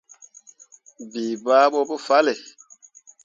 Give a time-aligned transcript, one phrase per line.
[1.11, 2.33] Bii bah ɓo pu fahlle.